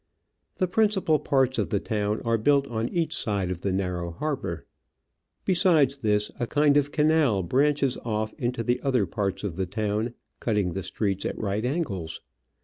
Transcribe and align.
The 0.55 0.67
principal 0.67 1.19
parts 1.19 1.59
of 1.59 1.69
the 1.69 1.79
town 1.79 2.21
are 2.25 2.39
built 2.39 2.65
on 2.65 2.89
each 2.89 3.15
side 3.15 3.51
of 3.51 3.61
the 3.61 3.71
narrow 3.71 4.09
harbour; 4.09 4.65
besides 5.45 5.97
this, 5.97 6.31
a 6.39 6.47
kind 6.47 6.75
of 6.75 6.91
canal 6.91 7.43
branches 7.43 7.97
off 8.03 8.33
into 8.39 8.63
the 8.63 8.81
other 8.81 9.05
parts 9.05 9.43
of 9.43 9.57
the 9.57 9.67
town, 9.67 10.15
cutting 10.39 10.73
the 10.73 10.81
streets 10.81 11.23
at 11.23 11.37
right 11.37 11.63
angles. 11.63 12.19